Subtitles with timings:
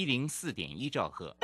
[0.00, 1.36] 一零四点一兆赫。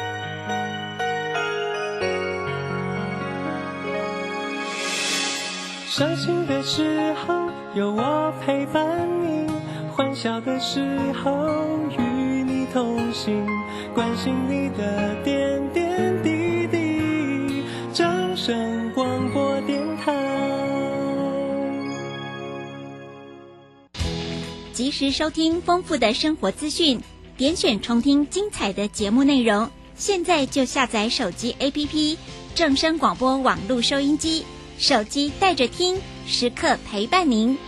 [5.86, 9.46] 伤心的时候有我陪伴你，
[9.92, 10.80] 欢笑的时
[11.12, 13.46] 候与你同行，
[13.94, 17.62] 关心你的点点滴滴。
[17.92, 20.14] 掌声广播电台，
[24.72, 26.98] 及时收听丰富的生活资讯，
[27.36, 29.70] 点选重听精彩的节目内容。
[29.94, 32.16] 现在就下载手机 APP
[32.54, 34.44] 正声广播网络收音机。
[34.78, 37.58] 手机带着听，时刻陪伴您。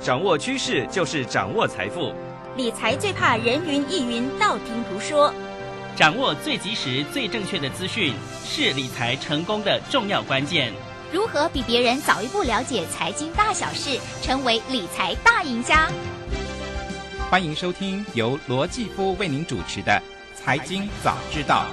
[0.00, 2.12] 掌握趋势就是掌握财富，
[2.56, 5.32] 理财最怕人云亦云、道听途说。
[5.96, 8.12] 掌握最及时、最正确的资讯，
[8.44, 10.72] 是理财成功的重要关键。
[11.10, 15.90] 如何比别人早一步了解财经大小事，成为理财大赢家？
[17.30, 19.92] 欢迎收听由罗继夫为您主持的
[20.38, 21.64] 《财经早知道》。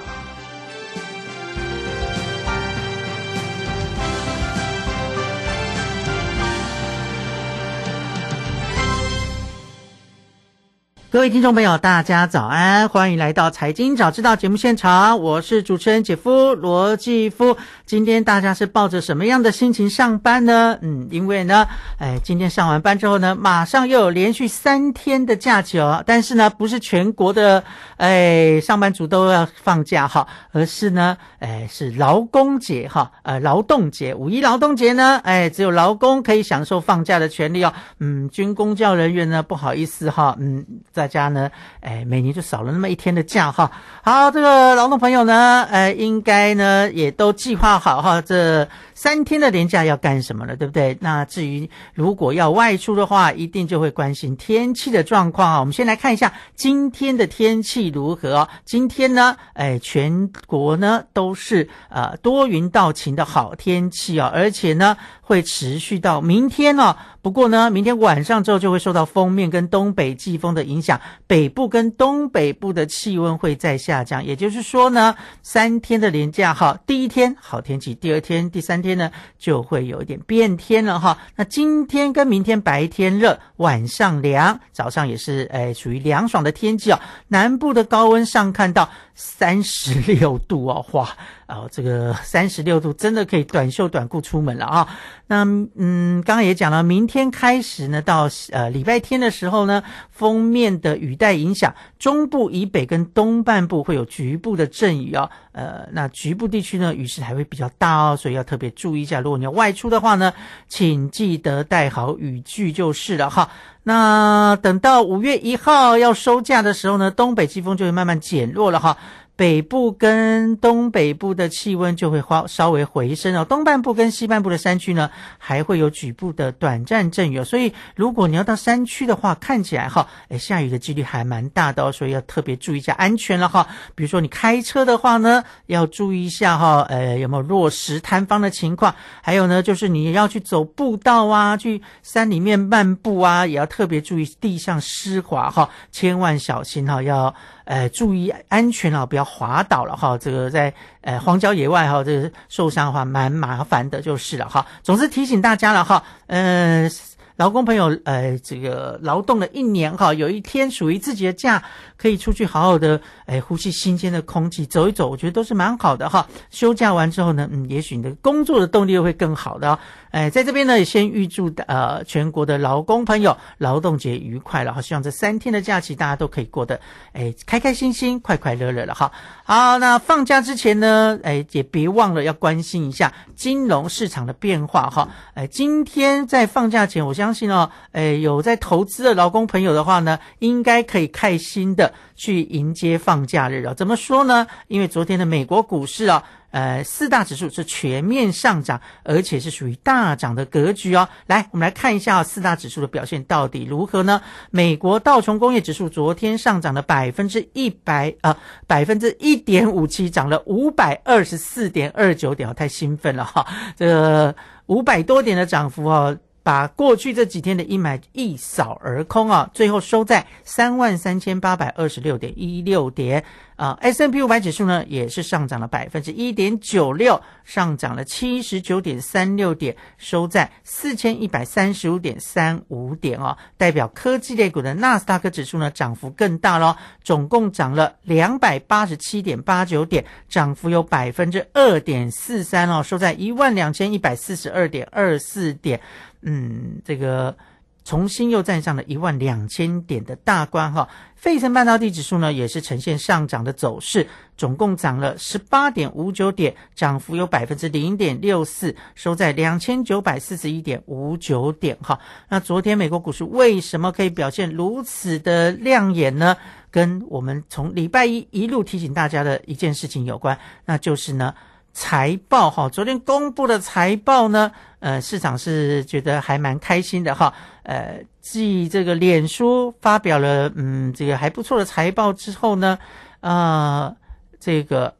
[11.16, 17.56] 各位听众朋友，大家早安，欢迎来到《财经早知道》节目现场，我是主持人姐夫罗继夫。
[17.86, 20.78] 今天大家是抱着什么样的心情上班呢？
[20.82, 21.66] 嗯，因为呢，
[21.98, 26.04] 哎，今天上完班之后呢，马上又有连续三天的假期哦。
[26.04, 27.64] 但是呢，不是全国的
[27.96, 37.72] 哎上班族都要放假哈，而是呢，哎，是劳工节哈，呃，劳动节，五一劳动节呢，哎，只有劳工可以享受放假的权利哦。
[38.00, 41.05] 嗯，军公教人员呢，不好意思哈，嗯，在。
[41.06, 41.48] 大家呢，
[41.82, 43.70] 哎，每年就少了那么一天的假哈。
[44.02, 50.98] 好，这个劳动朋友呢，呃，应该呢也都计划好哈，这三天的年假要干什么了，对不对？
[51.00, 55.60] 那至于如果要外出的话，一定就会关心天气的状况啊。
[55.60, 58.48] 我们先来看一下今天的天气如何。
[58.64, 66.96] 今天呢，哎，全国呢都是呃多云到晴的好天气啊，而且呢会持续到明天哦。
[67.26, 74.24] 不过呢，明天晚上之后就会受到封面跟东北季风的影响，北部跟东北部的气温会再下降。
[74.24, 79.10] 也就是说呢，三天的连假哈，第一天好天气，第二天、第三天呢
[79.40, 81.18] 就会有一点变天了哈。
[81.34, 87.00] 那今天跟明天白天热，晚上凉，早上也是诶属于凉爽的天气哦。
[87.26, 91.08] 南部的高温上看到三十六度哦，哇！
[91.48, 94.88] 哦，这个三十六度真的可以短袖短裤出门了啊！
[95.28, 95.44] 那
[95.76, 105.30] 嗯，刚刚也讲了，明天开始呢，到呃礼拜天的时候呢，封面的雨带影响中部以北跟东半部会有局部的阵雨哦。
[105.56, 109.20] 呃，那局部地区呢，雨势还会比较大哦，所以要特别注意一下。
[109.20, 110.34] 如果你要外出的话呢，
[110.68, 113.48] 请记得带好雨具就是了哈。
[113.84, 118.98] 那等到五月一号要收假的时候呢，东北季风就会慢慢减弱了哈。
[119.36, 133.68] 北部跟东北部的气温就会稍稍微回升哦，东半部跟西半部的山区呢，还会有局部的短暂阵雨，所以如果你要到山区的话，看起来哈，哎，下雨的几率还蛮大的哦，所以要特别注意一下安全了哈。
[133.94, 147.34] 比如说你开车的话呢，要注意一下哈，呃，有没有落石塌方的情况，还有呢，就是你要去走步道啊，去山里面漫步啊，也要特别注意地上湿滑哈，千万小心哈，要。
[147.66, 150.16] 呃，注意安全啊，不要滑倒了哈。
[150.16, 150.72] 这个在
[151.02, 154.66] 呃荒郊野外哈，这个受伤的话蛮麻烦的，就是了哈。
[154.82, 156.90] 总之提醒大家了哈，嗯。
[157.36, 161.62] 劳工朋友，呃，这个劳动了一年哈，有一天属于自己的假，
[161.96, 166.26] 可以出去好好的，哎，呼吸新鲜的空气，走一走，我觉得都是蛮好的哈。
[166.50, 169.78] 休假完之后呢，嗯，也许你的工作的动力会更好的。
[170.10, 174.80] 哎，在这边呢，也先预祝呃全国的劳工朋友劳动节愉快了哈。
[174.80, 176.80] 希望这三天的假期大家都可以过得
[177.12, 179.12] 哎开开心心、快快乐乐了哈。
[179.44, 185.08] 好，那放假之前呢，哎，也别忘了要关心一下金融市场的变化哈。
[185.34, 193.74] 哎，今天在放假前，我相信哦，哎，有在投资的劳工朋友的话呢，应该可以开心的去迎接放假日啊。
[193.74, 194.46] 怎么说呢？
[194.68, 196.22] 因为昨天的美国股市啊。
[196.52, 201.06] 呃，四大指数是全面上涨，而且是属于大涨的格局哦。
[201.26, 204.22] 来，我们来看一下四大指数的表现到底如何呢？
[204.50, 208.34] 美国道琼工业指数昨天上涨了百分之一百啊，
[208.66, 213.46] 百分之一点五七，涨了五百二十四点二九点，太兴奋了哈！
[213.76, 214.34] 这个
[214.66, 216.16] 五百多点的涨幅哦。
[216.46, 223.24] 把过去这几天的阴霾一扫而空啊，最后收在三万三千八百二十六点一六点
[223.56, 223.76] 啊。
[223.80, 233.36] S M P 五百指数呢也是上涨了百分之一点九六，上涨了七十九点三六点，收在四千一百三十五点三五点哦。
[233.56, 245.80] 代表科技类股的纳斯达克指数呢涨幅更大咯，总共涨了两百八十七点八九点，涨幅有百分之二点四三哦，收在一万两千一百四十二点二四点。
[246.28, 247.36] 嗯，这个
[247.84, 250.88] 重新又站上了一万两千点的大关哈。
[251.14, 254.06] 费城半导体指数呢也是呈现上涨的走势，
[254.36, 261.98] 总共涨了十八点五九点，涨幅有百分之零点六四，收在两千九百四十一点五九点哈。
[262.28, 266.36] 那昨天美国股市为什么可以表现如此的亮眼呢？
[266.72, 271.32] 跟我们从礼拜一一路提醒大家的一件事情有关，那就是呢。
[271.78, 277.34] 财报哈，昨天公布的财报呢，呃，市场是觉得还蛮开心的哈。
[277.64, 282.78] 呃，继这个脸书发表了嗯这个还不错的财报之后呢，
[283.20, 283.94] 呃，
[284.40, 284.94] 这个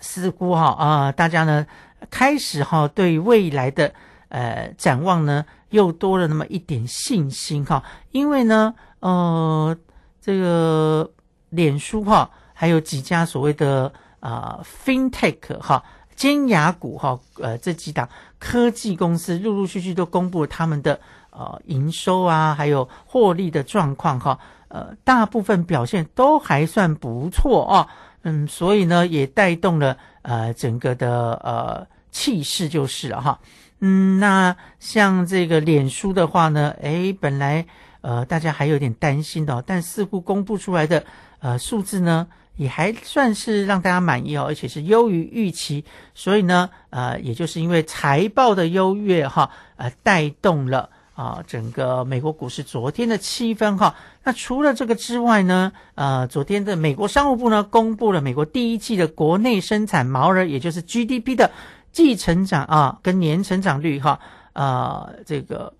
[0.00, 1.66] 似乎哈啊，大家呢
[2.10, 3.92] 开始哈对未来的
[4.30, 9.76] 呃展望呢又多了那么一点信心哈，因为呢呃
[10.22, 11.12] 这个
[11.50, 13.92] 脸书哈还有几家所谓的。
[14.26, 15.84] 啊，FinTech 哈，
[16.16, 18.08] 尖牙股哈，呃，这几档
[18.40, 20.98] 科技公司陆陆续续都公布了他们的
[21.30, 24.36] 呃营收啊，还有获利的状况哈，
[24.66, 27.86] 呃，大部分表现都还算不错哦，
[28.22, 33.38] 嗯，所以呢，也带动了呃整个的呃气势就是了哈，
[33.78, 37.64] 嗯，那像这个脸书的话呢，诶，本来
[38.00, 41.04] 呃大家还有点担心的，但似乎公布出来的
[41.38, 42.26] 呃数字呢。
[42.56, 53.94] 也还算是让大家满意哦，而且是优于预期，所以呢，呃，也就是因为财报的优越哈，呃，带动了啊整个美国股市昨天的气氛哈。
[54.24, 61.50] 那除了这个之外呢，呃，昨天的美国商务部呢公布了美国第一季的国内生产毛额，也就是 GDP 的
[61.92, 64.18] 季成长啊跟年成长率哈，
[64.54, 65.72] 呃，这个。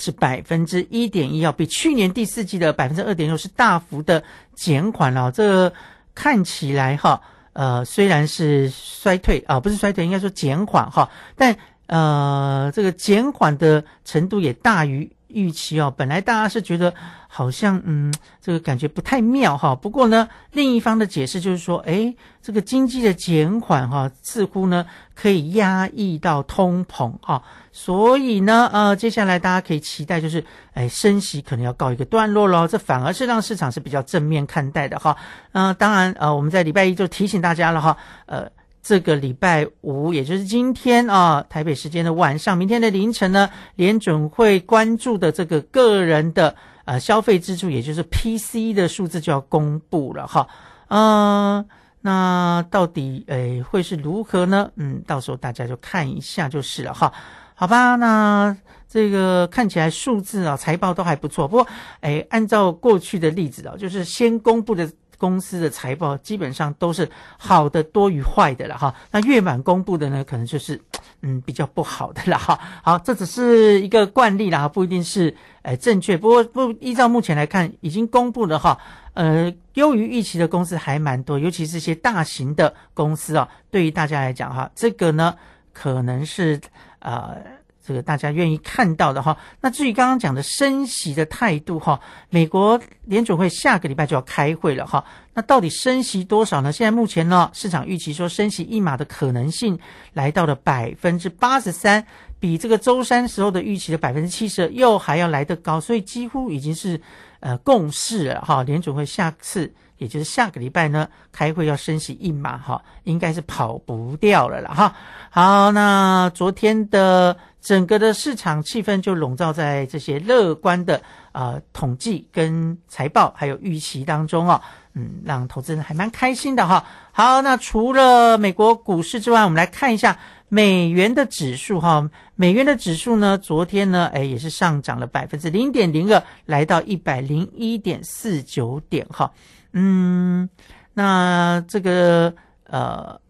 [0.00, 4.22] 是百分之一点一，要比去年第四季的百分之二点六是大幅的
[4.58, 5.30] 减缓了。
[5.30, 5.72] 这
[6.14, 7.22] 看起来哈，
[7.52, 11.56] 呃，虽然是衰退啊，不是衰退，应该说减缓哈，但
[11.86, 15.12] 呃，这个减缓的程度也大于。
[15.28, 16.92] 预期哦，本来大家是觉得
[17.28, 19.74] 好像嗯，这个感觉不太妙哈。
[19.74, 27.42] 不过呢，另一方的解释就是说，哎，这个经济的减缓哈，似乎呢可以压抑到通膨哈。
[27.72, 32.66] 所以呢，呃，接下来大家可以期待就是，哎，升息可能要告一个段落喽。
[32.66, 35.16] 这反而是让市场是比较正面看待的哈。
[35.52, 37.96] 嗯，当然呃，我们在礼拜一就提醒大家了哈，
[38.26, 38.50] 呃。
[38.88, 46.56] 这个礼拜五，也就是今天啊，台北时间的晚上，明天的凌晨呢，联准会关注的这个个人的
[46.86, 50.48] 呃消费支出，也就是 P C 的数字就要公布了哈。
[50.88, 51.66] 嗯，
[52.00, 54.70] 那到底诶会是如何呢？
[54.76, 57.12] 嗯，到时候大家就看一下就是了哈。
[57.54, 58.56] 好吧，那
[58.88, 61.46] 这个看起来数字啊，财报都还不错。
[61.46, 61.66] 不过
[62.00, 64.90] 诶，按照过去的例子啊，就是先公布的。
[65.18, 70.80] 公司的财报基本上都是好的多于坏的了哈，那月满公布的呢，可能就是
[71.22, 72.58] 嗯比较不好的了哈。
[72.82, 76.16] 好，这只是一个惯例啦，不一定是呃正确。
[76.16, 78.78] 不过不依照目前来看，已经公布的哈，
[79.14, 83.48] 呃优于预期的公司还蛮多，尤其是一些大型的公司啊。
[83.70, 85.34] 对于大家来讲哈，这个呢
[85.72, 86.60] 可能是
[87.00, 87.57] 呃。
[87.88, 95.02] 这个大家愿意看到的哈，那至于刚刚讲的升息的态度哈，美国联准会下个礼拜就要开会了哈，
[95.32, 96.70] 那到底升息多少呢？
[96.70, 99.78] 现在目前呢，市场预期说升息一码的可能性
[100.12, 102.04] 来到了百分之八十三，
[102.38, 107.00] 比这个周三时候的预期的百分之七十又还要来得高，所以几乎已经是
[107.40, 109.72] 呃共识了哈，联准会下次。
[109.96, 114.94] 也就是下个礼拜呢，开会要升息一码哈，应该是跑不掉了啦哈。
[115.28, 121.00] 好，那昨天的整个的市场气氛就笼罩在这些乐观的
[121.32, 124.60] 啊统计跟财报还有预期当中哦，
[124.94, 126.84] 嗯，让投资人还蛮开心的哈。
[127.12, 132.08] 好，那除了美国股市之外，我们来看一下美元的指数哈。
[132.36, 139.32] 美元的指数呢，昨天呢，哎，也是上涨了百分之零点零二，来到一百零一点四九点哈。
[139.72, 140.48] 嗯，
[140.94, 142.32] 那这个
[142.64, 143.20] 呃，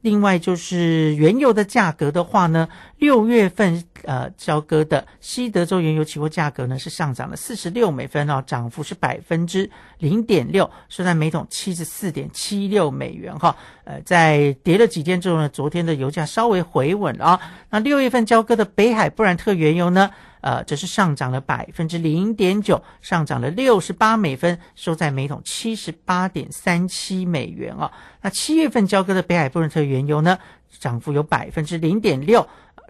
[0.00, 13.56] 另外就是原油的价格的话呢，六月份呃交割的西德州原油期货价格呢是上涨了四十六美分哦，涨幅是百分之零点六，收在每桶七十四点七六美元哈。
[13.84, 17.40] 呃，在跌了几天之后呢，昨天的油价稍微回稳了啊。
[17.70, 20.10] 那六月份交割的北海布兰特原油呢？
[20.40, 27.90] 呃，这是上涨了百分之零点九，上涨了六十八美分，收在每桶七十八点三七美元啊。
[28.22, 30.38] 那七月份交割的北海布伦特原油呢，
[30.78, 32.46] 涨幅有百分之零点六，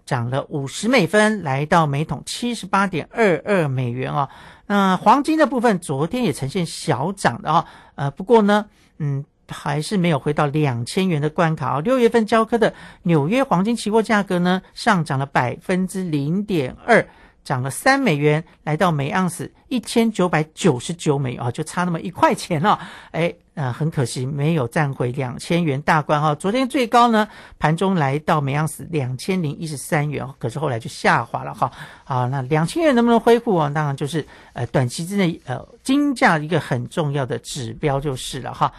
[0.08, 4.26] 涨了五十美分，来到每桶七十八点二二美元哦。
[4.66, 8.64] 那黄金的部分，昨天也呈现小涨的啊，呃，不过呢，
[8.96, 11.78] 嗯，还是没有回到两千元的关卡。
[11.80, 12.72] 六月份交割的
[13.02, 17.06] 纽约黄金期货价格呢，上涨了百分之零点二。
[17.48, 22.78] 涨了三美元，来到每盎司一千九百九十九美元啊，就差那么一块钱了。
[23.10, 26.34] 哎，呃，很可惜没有站回两千元大关哈。
[26.34, 27.26] 昨天最高呢，
[27.58, 31.72] 盘中来到每盎司两千零一十三元，可是后来就下滑了哈。
[32.04, 33.70] 好，那两千元能不能恢复啊？
[33.74, 38.70] 当然就是呃，短期之内呃，金价一个很重要的指标就是了哈。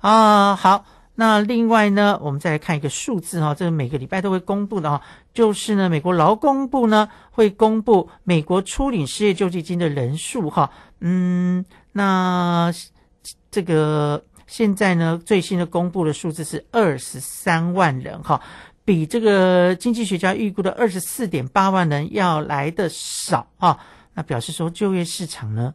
[0.00, 0.84] 啊，好。
[1.18, 5.00] 那另外呢，我们再来看一个数字哈，这个每个礼拜都会公布的哈，
[5.36, 11.62] 就是呢，美国劳工部呢会公布美国初领失业救济金的人数哈，嗯，
[11.92, 12.72] 那
[13.50, 18.40] 这个现在呢最新的公布的数字是二十三万人哈，
[18.84, 23.78] 比这个经济学家预估的二十四点八万人要来的少啊，
[24.14, 25.74] 那表示说就业市场呢，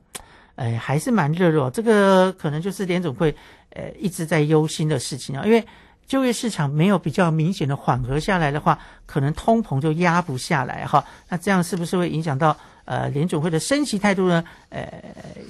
[0.56, 3.36] 哎还是蛮热络，这个可能就是联总会。
[3.74, 5.66] 呃，一直在忧心的事情啊，因为
[6.08, 11.02] 就业市场没有比较明显的缓和下来的话，可能通膨就压不下来哈。
[11.30, 14.44] 那这样是不是会影响到呃联总会的升息态度呢？
[14.70, 14.92] 呃，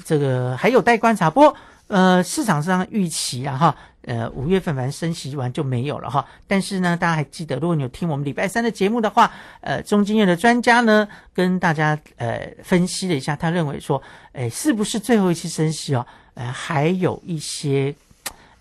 [0.06, 1.32] 这个还有待观察。
[1.32, 1.56] 不过
[1.88, 6.24] 呃，市场上预期啊哈，呃五月份反正升息完就没有了哈。
[6.48, 9.32] 但是呢，大家还记得，如果你有听我们礼拜三的节目的话，
[9.62, 14.02] 呃，中经院的专家呢跟大家呃分析了一下，他认为说，
[14.34, 16.06] 哎，是不是最后一期升息哦？
[16.36, 17.96] 呃，还有一些。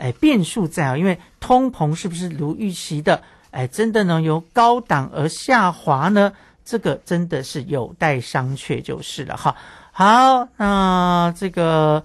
[0.00, 3.22] 哎，变数在啊，因为通膨是不是如预期的？
[3.50, 6.32] 哎，真的能由高档而下滑呢？
[6.64, 9.54] 这个真的是有待商榷，就是了哈。
[9.92, 12.02] 好，那这个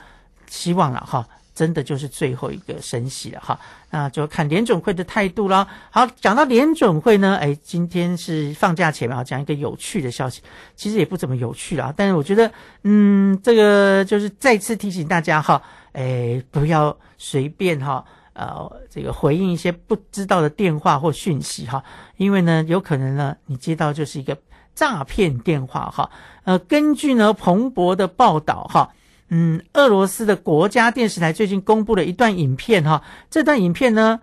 [0.50, 3.60] 希望了哈，真的就是最后一个升息了哈。
[3.92, 5.68] 那就看联准会的态度了。
[5.92, 10.42] 好，讲到联准会呢，哎，今天是放假前嘛，讲一个有趣的消息，
[10.76, 12.52] 其实也不怎么有趣了，但是我觉得，
[12.84, 15.62] 嗯，这个就是再次提醒大家哈。
[15.96, 21.82] 哎，不要随便哈，呃，这个回应一些不知道的电话或讯息哈，
[22.18, 24.38] 因为呢，有可能呢，你接到就是一个
[24.74, 26.12] 诈骗电话哈。
[26.44, 28.94] 呃，根据呢彭博的报道哈，
[29.30, 34.20] 嗯，俄罗斯的国家电视台最近公布了一段影片哈，这段影片呢，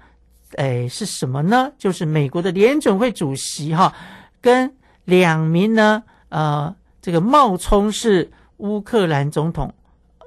[0.57, 1.73] 哎，是什么呢？
[1.79, 3.95] 就是美国的联准会主席哈，
[4.43, 4.77] 跟
[5.07, 9.73] 两名呢，呃，这个冒充是乌克兰总统。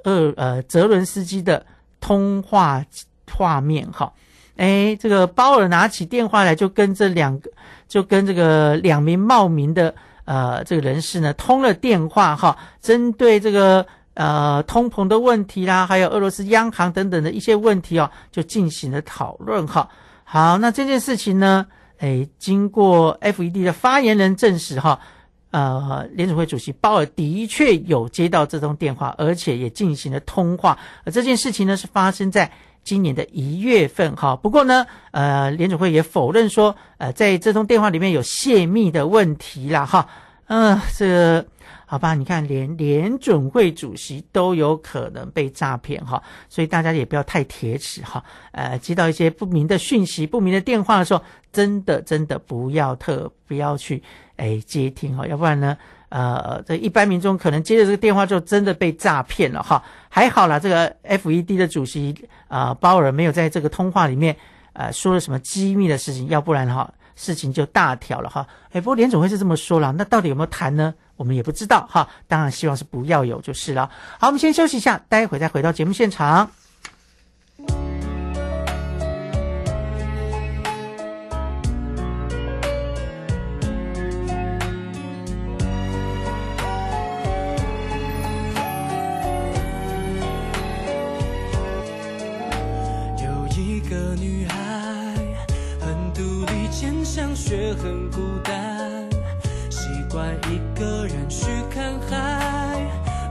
[0.06, 1.66] 呃呃，泽伦斯基的
[2.00, 2.86] 通话
[3.32, 4.14] 画面哈，
[4.56, 7.50] 哎，这个鲍尔拿起电话来，就跟这两个，
[7.88, 9.94] 就跟这个两名冒名的
[10.26, 13.84] 呃这个人士呢通了电话哈，针对这个
[14.14, 19.90] 呃通膨的问题啦，还有俄罗斯央行等等的一些问题哦，就进行了讨论哈。
[20.24, 21.66] 好，那这件事情呢，
[21.98, 25.00] 哎，经过 FED 的发言人证实哈。
[25.56, 30.78] 呃，联储会主席鲍尔的确有接到这通电话，而且也进行了通话。
[31.06, 32.52] 而这件事情呢，是发生在
[32.84, 34.36] 今年的一月份哈。
[34.36, 40.10] 不过呢，呃，联储会也否认说，呃，在这通电话里面有泄密的问题啦哈。
[40.48, 41.46] 嗯，这
[41.86, 48.22] 好吧，你看，连联准会主席都有可能被诈骗哈，所以大家也不要太铁齿哈。
[48.52, 54.04] 呃，接到一些不明的讯息、不明的电话的时候，真的真的不要特不要去。
[54.38, 55.77] 哎，接听哈，要不然呢，
[56.10, 59.84] 呃，这一般民众可能接了这个电话就，真的被诈骗了哈。
[60.10, 62.15] 还好啦，这个 FED 的主席
[62.48, 64.36] 啊，鲍尔没有在这个通话里面
[64.74, 68.46] 呃说了什么机密的事情，要不然哈，事情就大条了哈。
[68.72, 70.94] 哎，不过联总会是这么说了，那到底有没有谈呢？
[71.18, 72.08] 我们也不知道哈。
[72.27, 73.89] 当然希望是不要有就是了。
[74.20, 76.51] 好，我们先休息一下，待会再回到节目现场。
[97.48, 99.08] 却很孤单，
[99.70, 102.82] 习惯一个人去看海，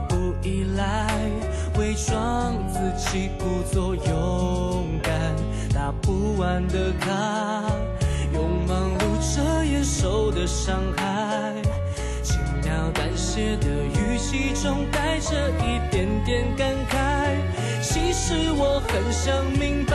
[0.07, 1.29] 不依赖，
[1.77, 5.35] 伪装自己，故作勇敢，
[5.73, 7.11] 打不完的卡，
[8.33, 11.53] 用忙碌遮掩受的伤害。
[12.23, 17.35] 轻描淡写的语气中带着一点点感慨。
[17.81, 19.93] 其实我很想明白，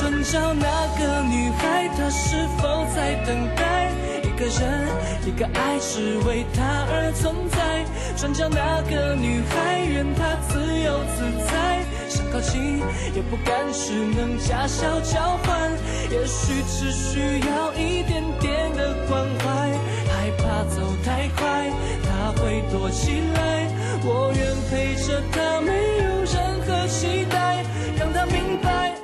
[0.00, 3.92] 转角那个女孩，她是否在等待
[4.22, 4.88] 一个人，
[5.26, 7.84] 一个爱，只为她而存在。
[8.16, 12.78] 转角那个女孩，愿她自由自在，想靠近
[13.14, 15.70] 也不敢，只能假笑交换。
[16.10, 19.68] 也许只需要一点点的关怀，
[20.08, 21.70] 害怕走太快，
[22.08, 23.68] 她会躲起来。
[24.02, 27.62] 我愿陪着她，没有任何期待，
[27.98, 28.94] 让她明白，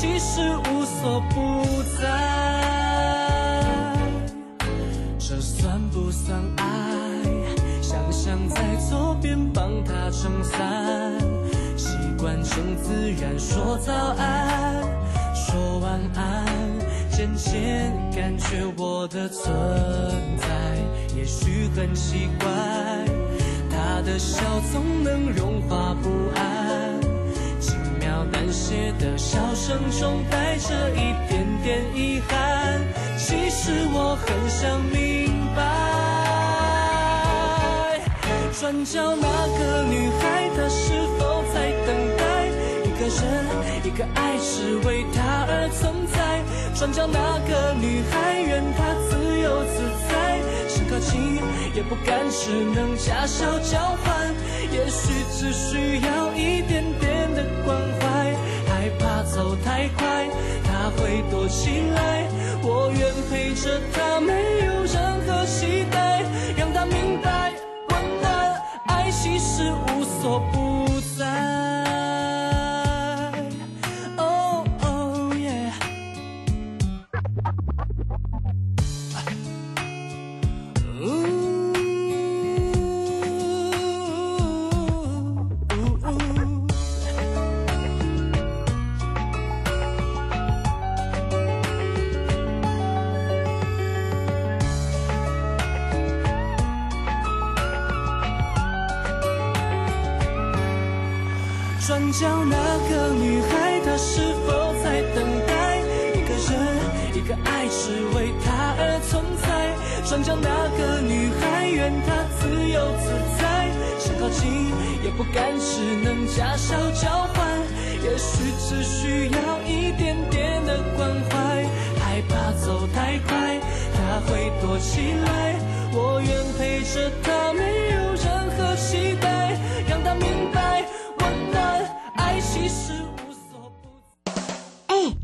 [0.00, 1.64] 其实无所不
[2.00, 2.06] 在。
[5.18, 6.64] 这算不算爱？
[7.82, 11.18] 想象在左边帮他撑伞，
[11.76, 14.84] 习惯成自然说早安，
[15.34, 16.46] 说晚安，
[17.10, 19.52] 渐渐感觉我的存
[20.38, 20.46] 在，
[21.16, 22.48] 也许很奇怪，
[23.68, 26.87] 他的笑总能融化不安。
[28.38, 32.80] 感谢的笑声中带着一点点遗憾，
[33.18, 35.60] 其实我很想明白。
[38.60, 39.26] 转角那
[39.58, 42.46] 个女孩，她是否在等待
[42.86, 43.20] 一个人，
[43.82, 46.40] 一个爱，只为她而存在？
[46.76, 51.42] 转角那个女孩，愿她自由自在，想靠近
[51.74, 54.32] 也不敢，只能假笑交换。
[54.70, 57.97] 也许只需要一点点的关怀，
[58.98, 60.28] 怕走太快，
[60.64, 62.26] 他会躲起来。
[62.62, 64.32] 我愿陪着他，没
[64.66, 66.07] 有任何期待，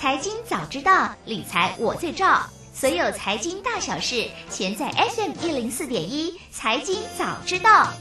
[0.00, 2.48] 财经早知道，理财我最照。
[2.72, 6.38] 所有财经大小事，全在 FM 一零四点一。
[6.52, 7.92] 财经早知道。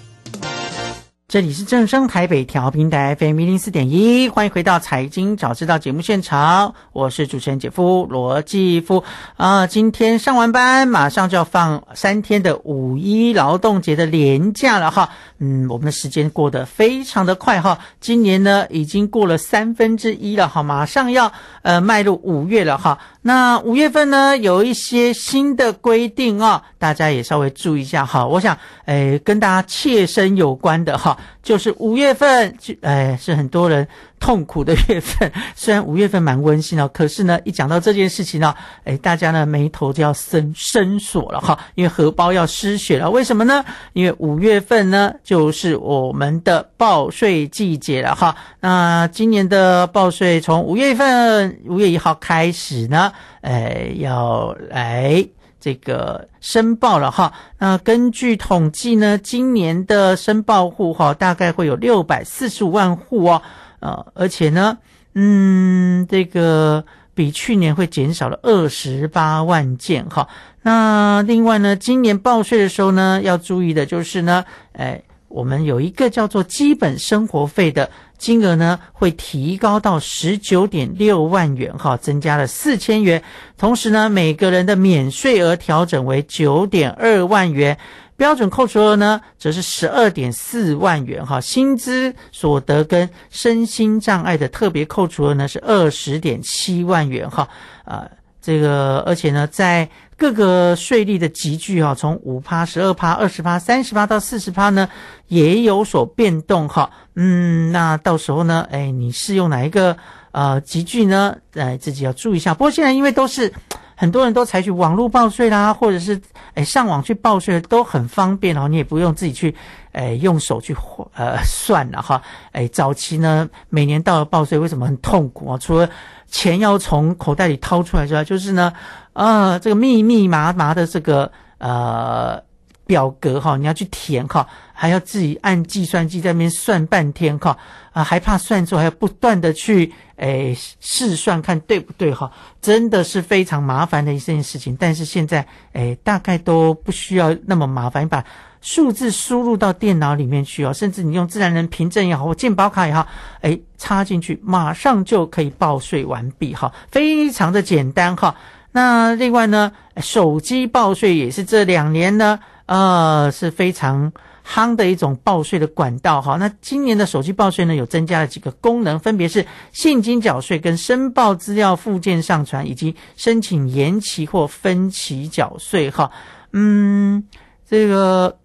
[1.29, 9.03] 这里是正声台北调频台 FM 一零四点一，欢迎回到财经早知道节目现场，我是主持人姐夫罗继夫
[9.35, 9.67] 啊。
[9.67, 15.09] 今天上完班，马上就要放三天的五一劳动节的连假了哈。
[15.39, 17.79] 嗯，我们的时间过得非常的快哈。
[17.99, 22.99] 今年呢，已经过了三分之一了哈，马上要呃迈入五月了哈。
[23.27, 28.25] 那五月份呢，有一些新的规定啊，大家也稍微注意一下哈。
[28.25, 33.85] 我想，诶，跟大家切身有关的哈，就是五月份，就诶是很多人
[34.19, 35.31] 痛苦的月份。
[35.55, 43.09] 虽然五月份蛮温馨哦，可是呢，一讲到这件事情呢，诶，大家呢眉头就要深深锁了哈，因为荷包要失血了。
[43.09, 43.63] 为什么呢？
[43.93, 48.35] 因为五月份呢，就是我们的报税季节了哈。
[48.59, 53.11] 那今年的报税从五月份五月一号开始呢。
[53.41, 55.25] 呃，要来
[55.61, 57.31] 这个申报了哈。
[57.59, 63.41] 那根据统计呢，今年的申报户哈，大概会有六百四十五万户哦。
[63.79, 64.77] 呃，而且呢，
[65.13, 70.27] 嗯，这个比去年会减少了二十八万件哈。
[70.61, 77.89] 那另外呢，今年报税的时候呢，要注意的就是呢，哎，我们有一个叫做基本生活费的。
[78.17, 83.21] 金额呢会提高到十九点六万元，哈，增加了四千元。
[83.59, 87.77] 同时呢，每个人的免税额调整为九点二万元，
[88.17, 91.39] 标准扣除额呢则是十二点四万元，哈。
[91.39, 97.47] 薪资所得跟身心障碍的特别扣除额呢是二十点七万元，哈，
[97.85, 98.05] 啊。
[98.39, 104.87] 这个，而且呢，在各个税率的集聚哈，从五趴、十二趴、二十趴、三十趴到四十趴呢，
[105.27, 106.89] 也有所变动哈。
[107.15, 109.97] 嗯，那到时候呢，哎，你适用哪一个
[110.31, 111.35] 呃集聚呢？
[111.55, 112.53] 哎，自己要注意一下。
[112.53, 113.51] 不过现在因为都是
[113.99, 116.21] 很多人都采取网络报税啦，或者是
[116.53, 119.55] 哎上网去报税都很方便哦，你也不用自己去
[119.91, 120.75] 哎用手去
[121.15, 122.21] 呃算了哈。
[122.51, 125.57] 哎，早期呢，每年到了报税为什么很痛苦啊？
[125.57, 125.89] 除了
[126.27, 128.71] 钱要从口袋里掏出来之外，就是呢，
[129.13, 132.43] 啊，这个密密麻麻的这个呃
[132.85, 137.57] 表格哈，你要去填哈，还要自己按计算机在那边算半天哈，
[137.91, 144.77] 啊，还怕算错，还要不断的去诶试算看对不对哈，真的是非常麻烦的一件事情。
[144.79, 148.23] 但是现在诶大概都不需要那么麻烦，你把
[148.61, 153.07] 数字输入到电脑里面去哦，甚至你用自然人凭证也好，或健保卡也好，
[153.41, 158.35] 哎，插进去马上就可以报税完毕哈，非常的简单哈。
[158.71, 162.37] 那另外呢，手机报税也是这两年呢，
[162.67, 164.13] 呃，是非常
[164.45, 166.37] 夯的一种报税的管道哈。
[166.37, 176.11] 那今年的手机报税呢，有增加了几个功能，分别是现金缴税跟申报资料附件上传，以及申请延期或分期缴税哈。
[176.53, 177.23] 嗯，
[177.67, 178.37] 这个。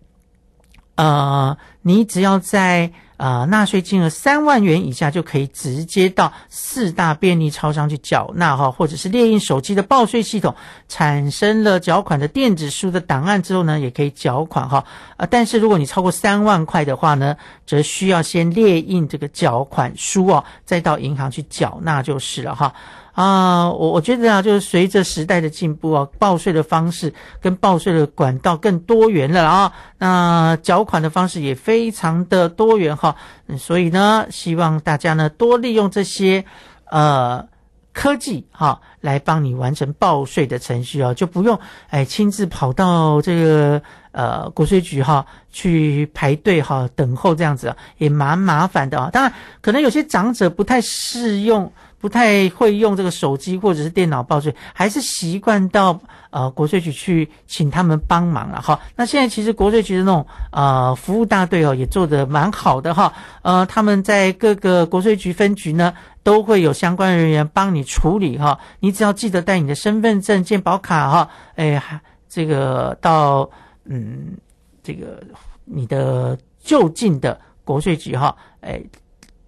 [0.94, 10.54] 呃，你只要在呃纳税金额三万元以下，就可以直接到四大便利超商去缴纳哈，或者是列印手机的报税系统
[10.88, 14.84] 产生了缴款的电子书的档案之后呢，也可以缴款哈。
[15.16, 22.74] 啊，但是如果你超过三万块的话呢，则需要先列印这个缴款书哦，再到银行去缴纳就是了哈。
[23.12, 33.14] 啊，我我觉得啊，就是随着时代的进步啊，报税的方式跟报税的管道更多元了啊，那缴款的方式也非常的多元哈，
[33.58, 36.42] 所以呢，希望大家呢多利用这些
[36.90, 37.46] 呃
[37.92, 41.58] 科技哈，来帮你完成报税的程序啊，就不用
[41.90, 49.10] 哎亲自跑到这个呃国税局哈去排队哈等候这样子啊，也蛮麻烦的啊。
[49.12, 51.70] 当然，可能有些长者不太适用。
[52.02, 58.80] 不太会用这个手机或者是电脑报税，还是习惯到呃国税局去请他们帮忙了哈。
[58.96, 63.12] 那现在其实国税局的那种呃服务大队哦也做得蛮好的哈。
[63.42, 68.58] 呃，他们在各个国税局分局呢都会有相关人员帮你处理哈。
[68.80, 71.80] 你只要记得带你的身份证、健保卡哈，哎，
[72.28, 73.48] 这个到
[73.84, 74.36] 嗯
[74.82, 75.22] 这个
[75.64, 78.36] 你的就近的国税局哈。
[78.60, 78.82] 哎。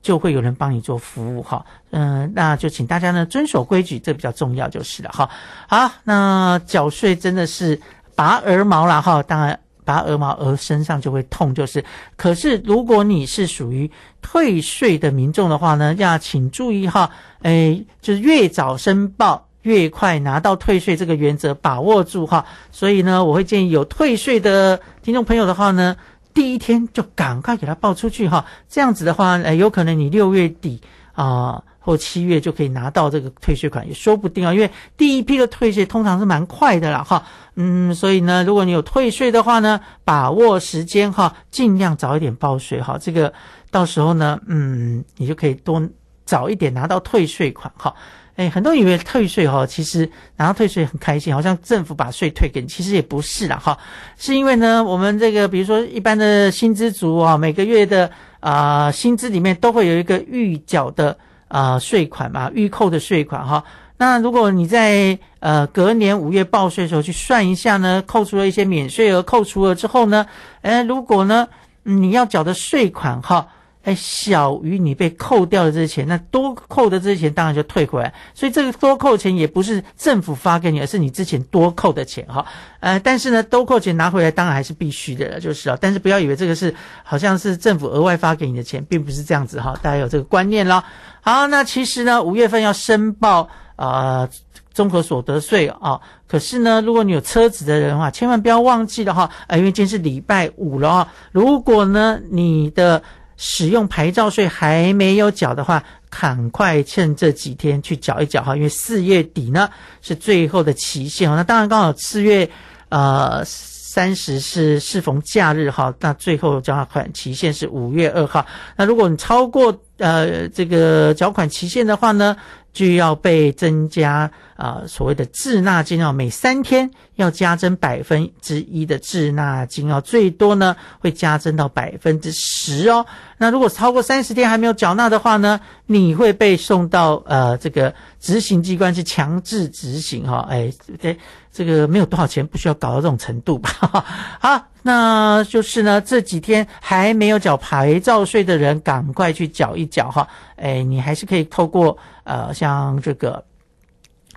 [0.04, 5.30] 就会有人帮你做服务哈，嗯，那就请大家呢遵守规矩，这比较重要就是了哈。
[5.66, 7.80] 好，那缴税真的是
[8.14, 11.82] 拔鹅毛了哈，当然拔鹅毛鹅身上就会痛，就是。
[12.16, 13.90] 可是如果你是属于
[14.20, 22.44] 退税的民众的话呢，要请注意哈，哎，就是越早申报越快拿到退税这个原则把握住哈。
[22.70, 25.96] 所以呢，我会建议有退税的听众朋友的话呢。
[26.34, 30.80] 第一天就赶快给他报出去哈，这样子的话，呃，有可能你六月底
[31.12, 34.52] 啊或七月就可以拿到这个退税款，也说不定啊。
[34.52, 43.32] 因为第一批的退税通常是蛮快的啦哈，嗯，所以呢，如果你有退税的话呢，把握时间哈，尽量早一点报税哈，这个
[43.70, 45.80] 到时候呢，嗯，你就可以多
[46.24, 47.94] 早一点拿到退税款哈。
[48.36, 53.78] 哎，很多人以为退税哈，其实拿到退税很开心，好像政府把税退给你，其实也不是啦哈，
[54.18, 61.16] 是因为呢，我们这个比如说一般的薪资族啊，每个月的啊薪资里面都会有一个预缴的
[61.46, 63.62] 啊税款嘛，预扣的税款哈。
[63.98, 70.26] 那如果你在呃隔年五月报税的时候去算一下呢，扣除了一些免税额，扣除了之后呢，
[70.62, 71.46] 哎，如果呢
[71.84, 73.46] 你要缴的税款哈。
[73.84, 78.12] 哎，小于你被扣掉的这些钱，那多扣的这些钱当然就退回来。
[78.34, 82.44] 所以这个多扣钱也不是政府发给你，而是你之前多扣的钱哈。
[82.80, 85.78] 呃，但是呢，多扣钱拿回来当然还是必须的了，就是啊。
[85.80, 89.78] 但是不要以为这个是好像是政府额外发给你的钱，并不是这样子哈。
[89.82, 90.84] 大家有这个观念了。
[91.20, 94.28] 好，那其实呢，五月份要申报啊
[94.72, 96.00] 综合所得税啊。
[96.26, 99.30] 可是呢，如果你有车子的人的话，千万不要忘记了哈。
[99.50, 101.12] 因为今天是礼拜五了啊。
[101.32, 103.02] 如果呢，你的
[103.36, 109.68] 使用牌照税还没有缴的话，赶快趁这几天去缴一缴哈，因为四月底呢
[110.02, 111.36] 是最后的期限哈。
[111.36, 112.48] 那当然刚好四月
[112.88, 118.46] 呃三十是适逢假日哈，那最后缴款期限是五月二号。
[118.76, 122.36] 那如果你超过呃这个缴款期限的话呢？
[122.74, 133.06] 就要被增加啊，所谓的滞纳金哦，每三天要加增百分之一的滞纳金哦，最多呢会加增到百分之十哦。
[133.38, 140.46] 那如果超过三十天还没有缴纳的话呢，你会被送到呃这个执行机关去强制执行哈。
[140.50, 141.16] 哎，对
[141.54, 143.70] 这个没有多少钱，不需要搞到这种程度吧？
[144.40, 144.66] 好。
[144.86, 150.28] 那就是呢，这几天还没有缴牌照税的人，赶快去缴一缴哈。
[150.56, 153.42] 哎，你还是可以透过呃，像这个。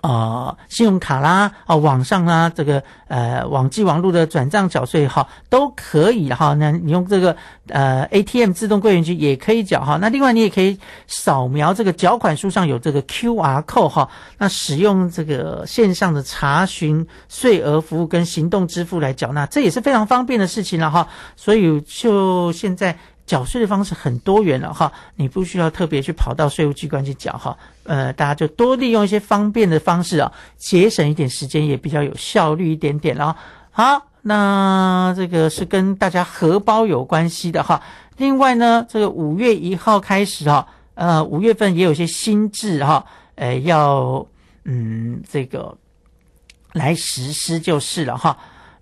[0.02, 6.54] 啊，信用卡啦，啊，网上啦，这个呃，网际网络的转账缴税哈，都可以哈。
[6.54, 7.36] 那你用这个
[7.70, 9.98] 呃 ATM 自动柜员机也可以缴哈。
[10.00, 14.10] 那另外你也可以扫描这个缴款书上有这个 QR code 哈。
[14.38, 21.08] 那使用这个线上的查询税额服务跟行动支付来缴纳，这也是非常方便的事情了哈。
[21.36, 22.98] 所以就现在。
[23.28, 33.36] 缴税的方式很多元了哈，你不需要特别去跑到税务机关去缴哈，呃，大家就多利用一些方便的方式啊，节省一点时间，也比较有效率一点点了。
[33.70, 37.84] 好，那这个是跟大家荷包有关系的哈。
[38.16, 44.26] 另外呢，这个五月一号开始哈，呃，五月份也有些新制哈，呃，要
[44.64, 45.78] 嗯这个
[46.72, 48.38] 来实施就是了哈。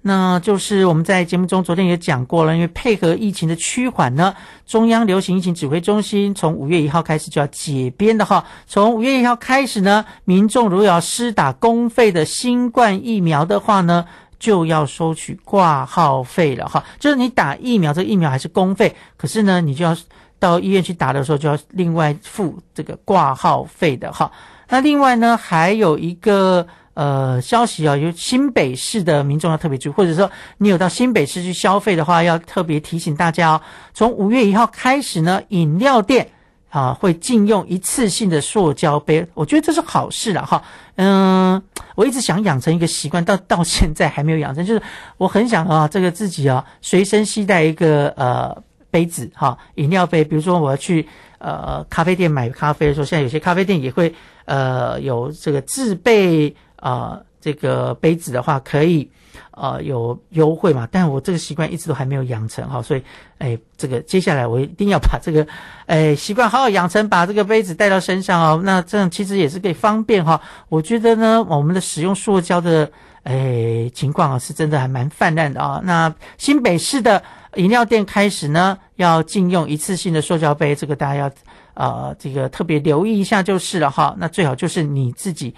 [0.08, 8.46] 那就是我们在节目中昨天也讲过了，因为配合疫情的趋缓呢，中央流行疫情指挥中心从五月一号开始就要解编的哈。
[8.68, 14.06] 从五月一号开始呢，民众如果要施打公费的新冠疫苗的话呢，
[14.38, 16.84] 就要收取挂号费了哈。
[17.00, 19.98] 就是你打疫苗，这个疫苗还是公费，可是呢，你就要
[20.38, 24.32] 到医院去打的时候就要另外付这个挂号费的哈。
[24.70, 26.68] 那另外呢，还有一个。
[26.96, 33.62] 呃，消息啊，有新北市的民众要特别注意，或者说你有到新北市去消费的话，要特别提醒大家哦。
[33.94, 36.30] 从五月一号开始呢，饮料店
[36.70, 40.64] 啊会禁用一次性的塑胶杯，我觉得这是好事了哈。
[40.96, 41.62] 嗯，
[41.96, 44.82] 我一直想养成一个习惯，到到现在还没有养成，就是
[45.18, 51.06] 我很想啊，这个自己啊随身携带一个呃杯子哈，饮料杯，比如说我要去
[51.40, 56.56] 呃咖啡店买咖啡的时候，现在有些咖啡店也会呃有这个自备。
[56.86, 59.10] 啊，这个杯子的话可以，
[59.50, 60.88] 呃，有优惠嘛？
[60.92, 63.02] 但我这个习惯一直都还没有养成哈，所以，
[63.40, 65.48] 哎，这个接下来我一定要把这个，
[65.88, 68.62] 哎，习惯好好养成，把这个杯子带到身上哦。
[68.64, 70.40] 那这样其实也是可以方便哈。
[70.70, 72.88] 我觉得呢，我们的使用塑胶的，
[73.24, 75.82] 哎，情况啊，是真的还蛮泛滥的啊。
[75.84, 77.20] 那新北市的
[77.56, 81.32] 饮料店开始呢，要禁用一次性的塑胶杯，这个大家要，
[81.74, 84.14] 呃，这个特别留意一下就是了哈。
[84.20, 85.52] 那最好就是你自己。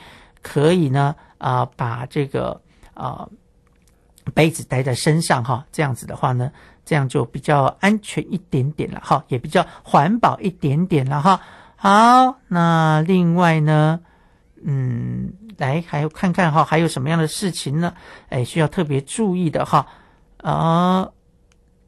[0.48, 2.62] 可以呢，啊，把这个
[2.94, 3.28] 啊
[4.34, 6.50] 杯子带在身上哈，这样子的话呢，
[6.86, 11.42] 这样就比较安全一点点了哈，也比较环保一点点了哈。
[11.76, 14.00] 好，那另外呢，
[14.64, 17.94] 嗯，来还有看看哈，还有什么样的事情呢？
[18.30, 19.86] 哎，需要特别注意的哈。
[20.38, 21.10] 啊，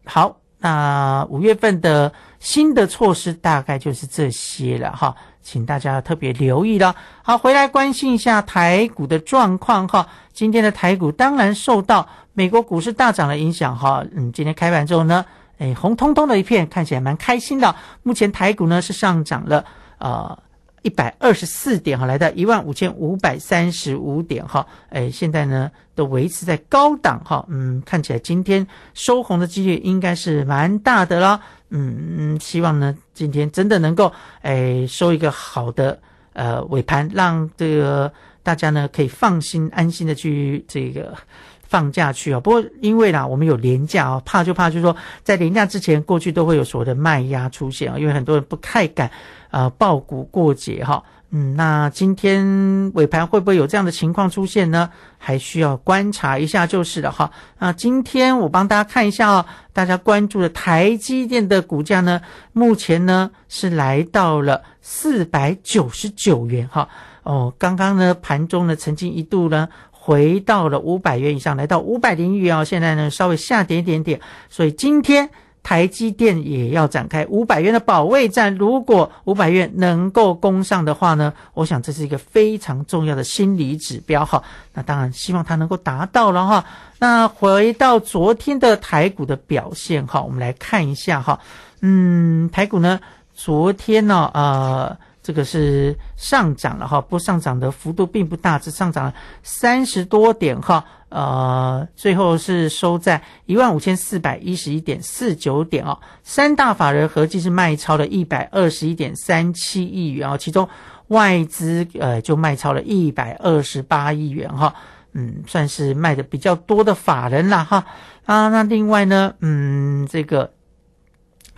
[0.05, 5.15] 好，那五月份的新的措施大概就是这些了哈，
[5.51, 6.95] 请大家特别留意了。
[7.23, 10.07] 好，回来关心一下台股的状况哈。
[10.31, 14.05] 今天的台股当然受到美国股市大涨的影响哈。
[14.15, 15.25] 嗯，今天开盘之后呢，
[15.57, 17.75] 哎，红彤彤的一片，看起来蛮开心的。
[18.03, 19.65] 目前台股呢是上涨了
[19.97, 20.37] 呃。
[20.81, 35.99] 一百二十四点哈，来到一万五千五百三十五点哈，哎，现在呢都维持在高档哈，嗯，看起来今天收红的几率应该是蛮大的啦，嗯，希望呢今天真的能够诶收一个好的
[36.33, 38.11] 呃尾盘，让这个
[38.43, 41.13] 大家呢可以放心安心的去这个
[41.61, 42.39] 放假去啊。
[42.39, 49.09] 不过因为啦，我们有廉价啊，怕就怕就是说在廉价之前，过去都会有所谓的卖压出现啊，因为很多人不太敢。
[49.51, 54.89] 呃，爆股过节哈，嗯，那今天尾盘会不会有这样的情况出现呢？
[55.19, 57.29] 还需要观察一下就是了哈。
[57.59, 62.19] 那今天我帮大家看一下哦，大家关注的台积电的股价呢，
[62.51, 66.89] 目前呢是来到了四百九十九元哈。
[67.21, 75.29] 哦，刚刚呢盘中呢曾经一度呢回到了五百元以上，来到五百零一元哦，现在呢稍微下跌一点点，所以今天。
[75.61, 84.41] 台积电也要展开五百元的保卫战，如果五百元能够攻上的话呢，我想这是一个非常重要的心理指标哈。
[84.73, 86.65] 那当然希望它能够达到了哈。
[86.97, 91.39] 那回到昨天的台股的表现哈，我们来看一下哈。
[91.81, 92.99] 嗯，台股呢，
[93.33, 100.83] 昨天呢，呃，这个是上涨了哈，不过上涨的幅度并不大，只上涨了三十多点哈。
[101.09, 105.99] 呃，最后是收在一万五千四百一十一点四九点哦。
[106.23, 110.69] 三大法人合计是卖超了一百二十一点三七亿元哦，其中
[111.07, 114.75] 外资呃就卖超了一百二十八亿元哈，
[115.13, 117.85] 嗯，算是卖的比较多的法人了哈。
[118.25, 120.51] 啊，那另外呢，嗯，这个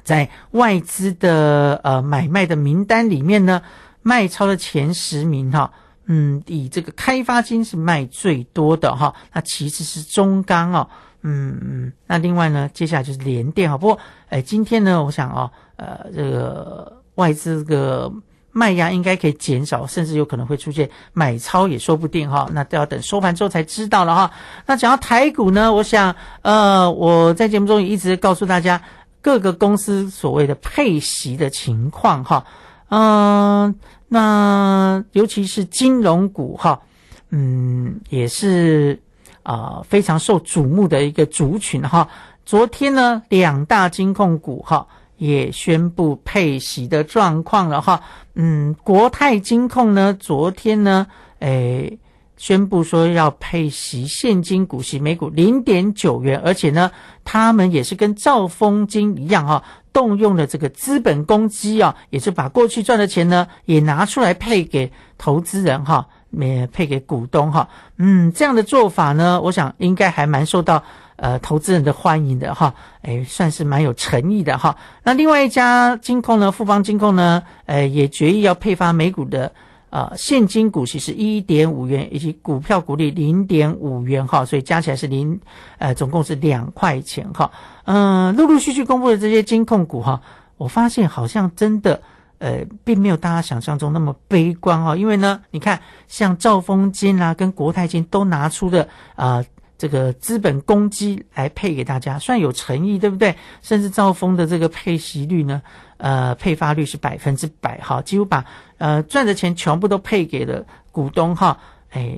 [0.04, 3.62] 在外资的呃买卖的名单里面呢，
[4.02, 5.74] 卖超的前十名哈。
[6.06, 10.90] 嗯，以这个开发金是卖最多的哈，那其次是中钢哦，
[11.22, 13.78] 嗯嗯，那另外呢，接下来就是联电哈。
[13.78, 18.12] 不过，哎，今天呢，我想哦，呃，这个外资这个
[18.52, 22.50] 卖压应该可以减少，甚至有可能会出现买超也说不定哈。
[22.52, 24.32] 那都要等收盘之后才知道了哈。
[24.66, 28.82] 那讲到台股呢，我想，呃，我在节目中也一直告诉大家
[29.22, 32.46] 各个公司所谓的配息的情况哈，
[32.90, 33.76] 嗯。
[34.14, 36.82] 那尤其是金融股哈，
[37.30, 39.02] 嗯，也是
[39.42, 42.10] 啊非常受瞩目的一个族群哈。
[42.46, 48.02] 昨天呢，两大金控股哈也宣布配息的状况了哈。
[48.36, 51.08] 嗯，国泰金控呢，昨天呢，
[51.40, 51.98] 诶。
[52.38, 56.90] 宣布说要配息现金股息每股零点九元，而且呢，
[57.24, 67.70] 他们也是跟兆丰金一样哈，动用了这个资本公积啊，也是把过去赚的钱呢也拿出来配给投资人哈，也配给股东哈。
[67.98, 70.84] 嗯，这样的做法呢，我想应该还蛮受到
[71.16, 74.78] 呃投资人的欢迎的哈，哎，算是蛮有诚意的哈。
[75.04, 79.52] 那另外一家金控呢，富邦金控呢，呃，也决议要配发美股的。
[79.92, 85.40] 啊，现金股息是一点五元，以及股票股利零点五元哈，所以加起来是零，
[85.78, 87.52] 呃，总共是两块钱哈。
[87.84, 90.22] 嗯，陆陆续续公布的这些金控股哈，
[90.58, 92.02] 我发现好像真的，
[92.40, 94.96] 呃，并没有大家想象中那么悲观哈。
[94.96, 99.44] 因为呢，你看像兆丰金啊，跟国泰金都拿出的啊。
[99.78, 103.36] 这个资本公积来配给大家，算有诚意，对不对？
[103.64, 105.60] 甚至兆丰的这个配息率呢，
[106.02, 108.44] 呃，配发率是百分之百，哈，几乎把
[108.80, 111.56] 呃赚的钱全部都配给了股东，哈，
[111.92, 112.18] 哎，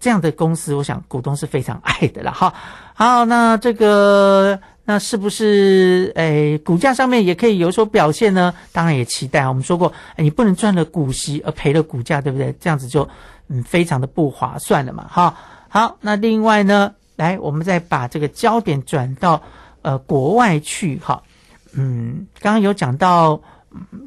[0.00, 2.52] 这样的公司，我想股东是非常爱的了，哈。
[2.92, 8.52] 好，那这个那是不是哎股价上面也可以有所表现呢？
[8.72, 9.46] 当然也期待。
[9.46, 12.52] 我们说过，你不能赚了股息而赔了股价，对不对？
[12.58, 13.08] 这样子就
[13.46, 15.36] 嗯非常的不划算了嘛，哈。
[15.68, 16.92] 好，那另外呢？
[17.14, 19.40] 来，我们再把这个焦点转到
[19.82, 21.22] 呃国外去哈。
[21.72, 23.40] 嗯，刚刚有讲到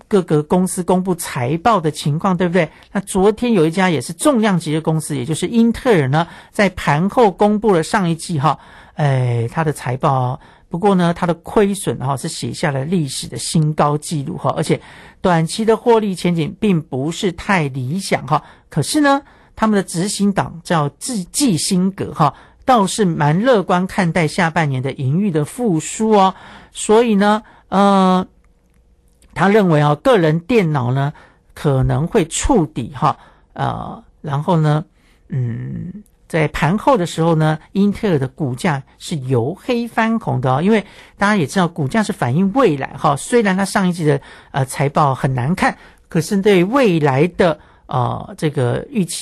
[0.08, 2.70] 各个公司公布财报的情况，对不对？
[2.92, 8.60] 那昨天有一家也是重量级的公司，也就是英特尔呢，在盘后公布了上一季哈，
[8.96, 10.40] 哎，它的财报。
[10.70, 14.82] 不过呢，它的亏损哈是写下了历史的新高纪录哈，而且
[15.22, 18.44] 短期的获利前景并不是太理想哈。
[18.70, 19.22] 可是呢，
[19.56, 22.34] 他们的执行长叫季季辛格哈。
[22.66, 26.34] 倒是蛮乐观看待下半年的盈余的复苏哦。
[26.72, 28.26] 所以呢，呃，
[29.34, 31.14] 他认为啊，个人电脑呢
[31.54, 33.18] 可能会触底哈，
[33.54, 34.86] 呃，然后呢，
[35.30, 36.04] 嗯。
[36.26, 40.84] 在盘后的时候呢，英特尔的股价是由黑翻红的哦，因为
[41.16, 43.16] 大家也知道，股价是反映未来哈。
[43.16, 45.78] 虽然它上一季的呃财报很难看，
[46.10, 49.22] 可是对未来的呃这个预期。